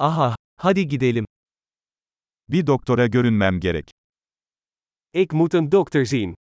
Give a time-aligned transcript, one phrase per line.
[0.00, 1.24] Aha, hadi gidelim.
[2.48, 3.90] Bir doktora görünmem gerek.
[5.12, 6.34] Ik moet een dokter zien.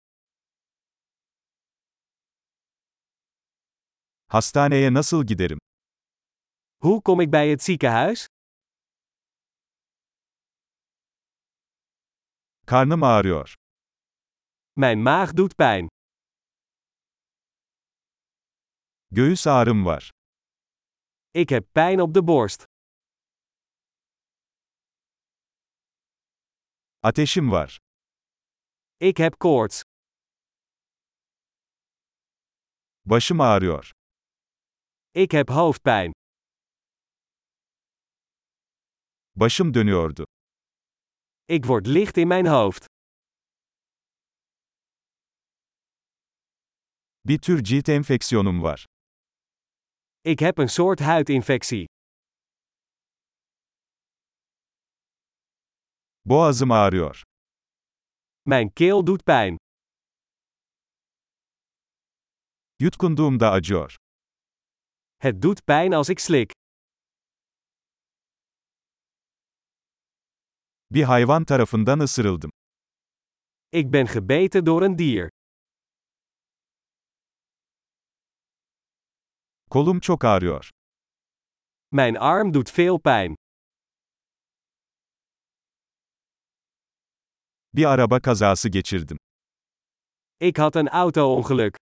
[4.29, 5.59] Hastaneye nasıl giderim?
[6.83, 8.27] Hoe kom ik bij het ziekenhuis?
[12.67, 13.55] Karnım ağrıyor.
[14.77, 15.89] Mijn maag doet pijn.
[19.11, 20.11] Göğüs ağrım var.
[21.35, 22.65] Ik heb pijn op de borst.
[27.05, 27.79] Ateşim var.
[29.01, 29.83] Ik heb koorts.
[33.05, 33.91] Başım ağrıyor.
[35.15, 36.13] Ik heb hoofdpijn.
[39.37, 40.25] Başım dönüyordu.
[41.49, 42.87] Ik word licht in mijn hoofd.
[47.25, 48.85] Bir tür cilt enfeksiyonum var.
[50.25, 51.87] Ik heb een soort huidinfectie.
[56.27, 57.23] Boğazım ağrıyor.
[58.47, 59.59] Mijn keel doet pijn.
[62.81, 63.97] Yutkunduğumda acıyor.
[65.19, 66.53] Het doet pijn als ik slik.
[70.91, 72.51] Bir hayvan tarafından ısırıldım.
[73.73, 75.29] Ik ben gebeten door een dier.
[79.71, 80.71] Kolum çok ağrıyor.
[81.93, 83.35] Mijn arm doet veel pijn.
[87.75, 89.19] Bir araba kazası geçirdim.
[90.41, 91.77] Ik had een auto-ongeluk.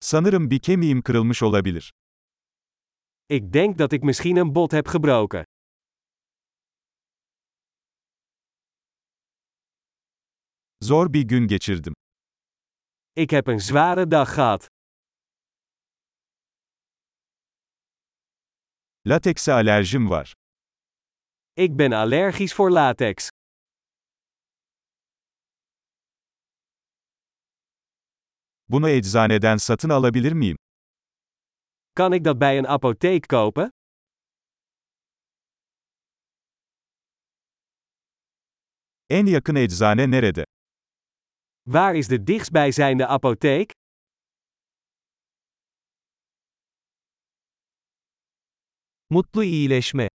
[0.00, 1.92] Sanırım bir kemiğim kırılmış olabilir.
[3.28, 5.44] Ik denk dat ik misschien een bot heb gebroken.
[10.80, 11.94] Zor bir gün geçirdim.
[13.16, 14.66] Ik heb een zware dag gehad.
[19.06, 20.34] Latekse alerjim var.
[21.58, 23.28] Ik ben allergisch voor latex.
[28.68, 30.56] Bunu eczaneden satın alabilir miyim?
[31.92, 33.68] Kan ik dat bij een apotheek kopen?
[39.06, 40.42] En yakın eczane nerede?
[41.62, 43.70] Waar is de dichtstbijzijnde apotheek?
[49.10, 50.08] Mutlu iyileşme.